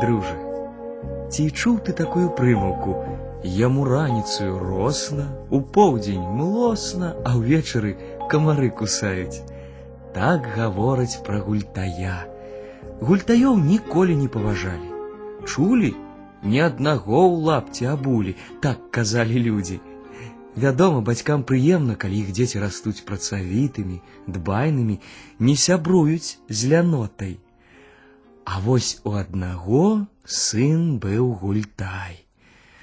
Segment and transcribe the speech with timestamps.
[0.00, 0.36] дружа,
[1.30, 3.04] ці чуў ты такую прымаўку:
[3.44, 7.96] Яму раніцаю росна, у поўдзень млосна, а ўвечары
[8.30, 9.44] камары кусаюць.
[10.14, 12.26] Так гавораць пра гультая.
[13.00, 14.88] Гультаёў ніколі не паважалі.
[15.44, 15.94] Чулі,
[16.42, 19.80] ні аднаго ў лапці абулі, так казалі людзі.
[20.56, 25.00] Вядома, бацькам прыемна, калі іх дзеці растуць працавітымі, дбайнымі,
[25.38, 27.36] не сябруюць з лянотай.
[28.44, 32.26] А вось у аднаго сын быў гультай.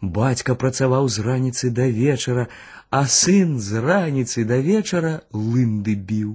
[0.00, 2.48] Бацька працаваў з раніцы да вечара,
[2.90, 6.34] а сын з раніцы да вечара лынды біў.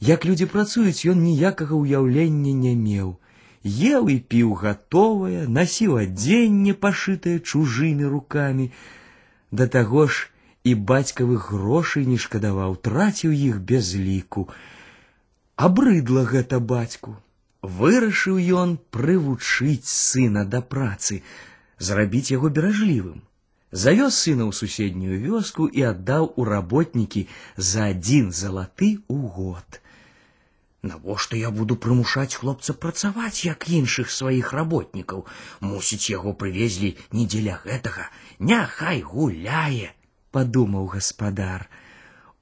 [0.00, 3.16] Як людзі працуюць, ён ніякага ўяўлення не меў.
[3.64, 8.70] Еў і піў гатовае, насіў адзенне, пашытае чужымі рукамі.
[9.50, 10.28] Да таго ж
[10.64, 14.48] і бацькавых грошай не шкадаваў, траціў іх без ліку.
[15.56, 17.16] Абрыдла гэта бацьку.
[17.78, 21.22] Вырашыў ён прывучыць сына да працы,
[21.78, 23.24] зрабіць яго беражлівым.
[23.72, 29.80] Завёз сына ў суседнюю вёску і аддаў у работнікі за адзін залаты ў год.
[30.86, 35.26] Навошта я буду прымушаць хлопца працаваць, як іншых сваіх работнікаў.
[35.60, 38.06] Мусіць, яго прывезлі не дзеля гэтага,
[38.38, 39.90] няхай гуляе,
[40.30, 41.66] падумаў гаспадар.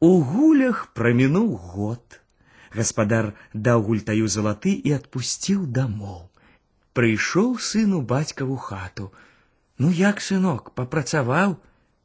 [0.00, 2.20] У гулях прамінуў год.
[2.74, 6.22] Гаспадар даў гультаю залаты і адпусціў дамоў.
[6.94, 9.10] Прыйшоў сыну бацькаву хату.
[9.78, 11.56] Ну як сынок папрацаваў,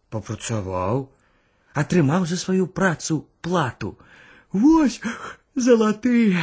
[0.09, 1.09] папрацаваў,
[1.73, 3.98] атрымаў за сваю працу плату.
[4.52, 5.02] Вось
[5.56, 6.38] залаты.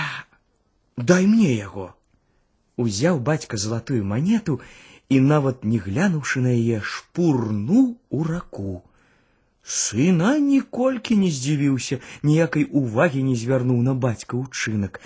[0.97, 1.94] Дай мне яго.
[2.77, 4.61] Узяў бацька залатую манету
[5.08, 8.83] і нават не глянуўшы на яе шпурнуў у раку.
[9.67, 15.01] Сына ніколькі не здзівіўся, ніякай увагі не звярнуў на бацька ўчынак.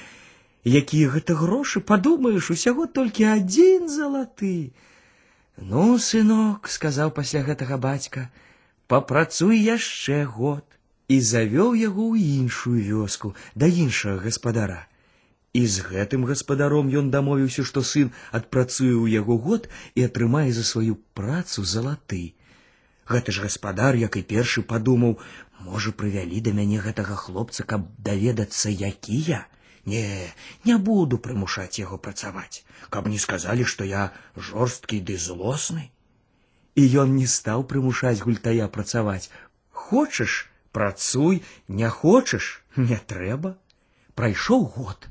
[0.65, 4.73] Якія гэта грошы, падумаеш, усяго толькі адзін залаты.
[5.57, 8.29] Ну, сынок, сказаў пасля гэтага бацька,
[8.87, 10.65] папрацуй яшчэ год
[11.09, 14.85] і завёў яго ў іншую вёску да іншага гаспадара.
[15.53, 20.69] І з гэтым гаспадаром ён дамовіўся, што сын адпрацуе ў яго год і атрымае за
[20.69, 22.23] сваю працу залаты.
[23.11, 25.17] Гэты ж гаспадар, як і першы падумаў,
[25.67, 29.41] можа, прывялі да мяне гэтага хлопца, каб даведацца, які я.
[29.87, 30.05] Не,
[30.69, 35.91] не буду прымушаць яго працаваць, каб не сказалі, што я жорсткі ды злосны.
[36.77, 39.31] І ён не стаў прымушаць гультая працаваць.
[39.71, 43.57] Хочаш, працуй, не хочаш, не трэба.
[44.15, 45.09] Прайшоў год.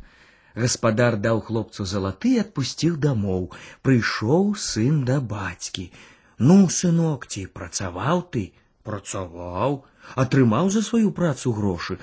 [0.56, 3.52] Гаспадар даў хлопцу залаты і адпусціў дамоў.
[3.84, 5.92] Прыйшоў сын да бацькі.
[6.40, 8.44] Ну, сынок, ці працаваў ты,
[8.88, 9.84] працаваў,
[10.24, 12.00] атрымаў за сваю працу грошы.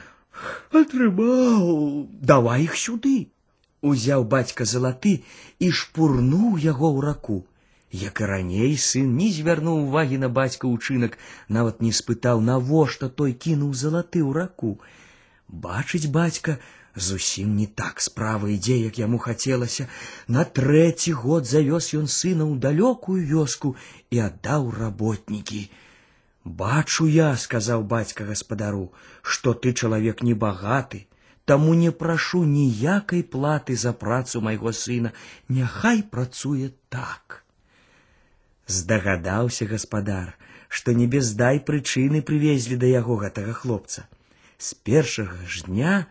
[0.80, 3.16] Атрымаў, давай іх сюды.
[3.80, 5.12] Узяў бацька залаты
[5.58, 7.38] і шпурнуў яго ў раку.
[7.92, 11.16] Як і раней сын не звярнуў увагі на бацька ўчынак,
[11.48, 14.72] нават не спытаў, навошта той кінуў залаты ў раку.
[15.48, 16.58] Бачыць бацька,
[16.96, 19.88] зусім не так справа ідзе, як яму хацелася.
[20.28, 23.76] На трэці год завёз ён сына ў далёкую вёску
[24.10, 25.68] і аддаў работнікі.
[26.44, 28.92] Бачу я, сказаў бацька гаспадару,
[29.22, 31.06] што ты чалавек небагаты,
[31.44, 35.12] таму не прашу ніякай платы за працу майго сына,
[35.48, 37.42] няхай працуе так.
[38.66, 40.34] Здагадаўся гаспадар,
[40.68, 44.06] што не без дай прычыны прывезлі да яго гэтага хлопца.
[44.58, 46.06] З першага ж дня,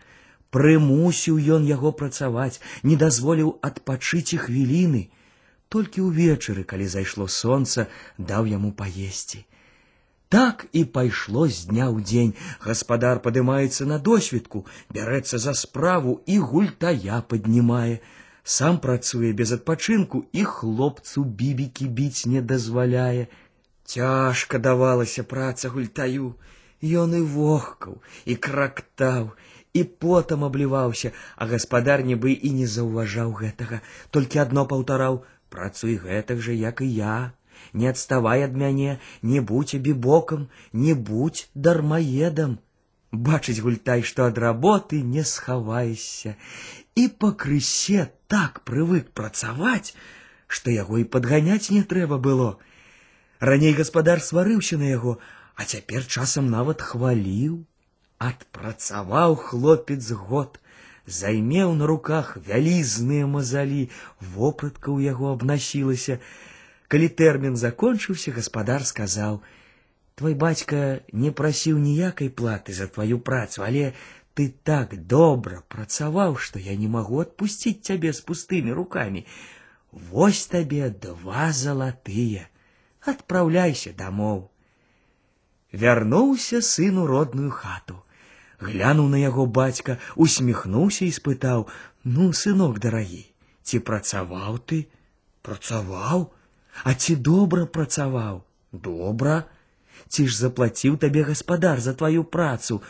[0.50, 5.02] прымусіў ён яго працаваць, не дазволіў адпачыць і хвіліны.
[5.68, 7.86] Толькі ўвечары, калі зайшло сонца,
[8.18, 9.44] даў яму паесці.
[10.28, 12.32] Так і пайшло з дня ў дзень.
[12.62, 18.00] Гаспадар падымаецца на досведку, бярэцца за справу і гультая паднімае.
[18.42, 23.26] Сам працуе без адпачынку і хлопцу бібікі біць не дазваляе.
[23.86, 26.34] Цяжка давалася праца гультаю.
[26.82, 29.30] Ён і вохкаў, і крактаў,
[29.72, 33.80] і потам абліваўся, а гаспадар нібы і не заўважаў гэтага,
[34.10, 37.16] толькі адно паўтараў: працуй гэтак жа, як і я.
[37.72, 42.58] Не адставай ад мяне, не будь абібокам, не будь дармаедам.
[43.12, 46.36] Бачыць гультай, што ад работы не схаваешся,
[46.94, 49.94] і пакрысе так прывык працаваць,
[50.46, 52.58] што яго і падганяць не трэба было.
[53.40, 55.18] Раней гаспадар сварыўся на яго,
[55.54, 57.64] а цяпер часам нават хваліў.
[58.20, 60.58] Адпрацаваў хлопец год,
[61.06, 63.82] займеў на руках вялізныя мазалі,
[64.20, 66.18] вопратка ў яго абнасілася.
[66.88, 73.92] Калі тэрмін закончыўся, гаспадар сказаў: « Твой бацька не прасіў ніякай платы за тваю працу, але
[74.34, 79.26] ты так добра працаваў, што я не магу адпусціць цябе з пустымі рукамі.
[79.96, 82.48] вось табе два залатыя.
[83.00, 84.50] Адпраўляйся дамоў.
[85.72, 88.02] Вярнуўся сын у родную хату.
[88.60, 93.24] Глянуў на яго бацька, усміхнуўся і спытаў: « Ну, сынок дарагі,
[93.62, 94.86] ці працаваў ты?
[95.42, 96.30] Працаваў,
[96.84, 98.42] А ці добра працаваў?
[98.72, 99.44] Добра.
[100.08, 102.82] Ці ж заплаціў табе гаспадар за тваю працу?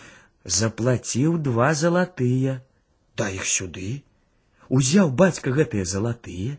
[0.44, 2.60] Заплаціў два залатыя.
[3.16, 4.02] Дай іх сюды.
[4.70, 6.58] Узяў бацька гэтыя залатыя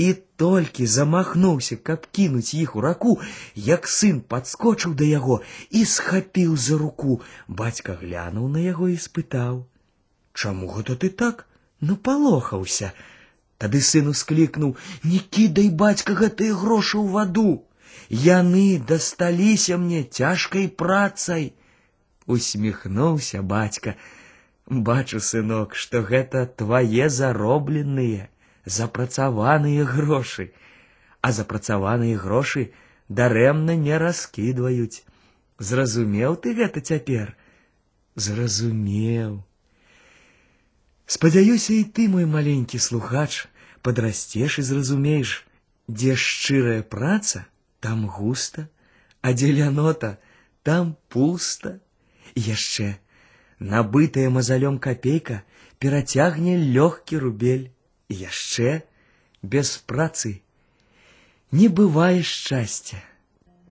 [0.00, 0.08] і
[0.40, 3.14] толькі замахнуўся, каб кінуць іх у раку,
[3.54, 5.40] як сын падскочыў да яго
[5.70, 7.20] і схапіў за руку.
[7.48, 11.44] Бацька глянуў на яго і спытаў: « Чаму гэта ты так
[11.80, 12.92] напалохаўся?
[13.58, 17.50] Тады сын усклікнуў: « Не кідай бацька гэтыя грошы ў ваду.
[18.08, 21.52] Яны дасталіся мне цяжкай працай.
[22.26, 23.98] Усміхнуўся бацька.
[24.70, 28.28] Бачу, сынок, што гэта твае заробленыя
[28.64, 30.52] запрацаваныя грошы,
[31.20, 32.70] а запрацаваныя грошы
[33.08, 35.02] дарэмна не раскідваюць.
[35.58, 37.34] Зразумеў ты гэта цяпер?
[38.14, 39.42] Зразумеў.
[41.10, 43.50] Спадзяюся, і ты, мой маленькі слухач,
[43.82, 45.44] падрасцеш і зразумееш,
[45.90, 47.44] дзе шчырая праца,
[47.80, 48.68] там густа,
[49.20, 50.16] а дзе лянота,
[50.62, 51.80] там пуста.
[52.38, 52.94] І яшчэ
[53.59, 55.43] набытая мазалём капейка
[55.79, 57.71] перацягне лёгкі рубель
[58.09, 58.83] яшчэ
[59.41, 60.41] без працы
[61.51, 62.97] не бывае шчасця.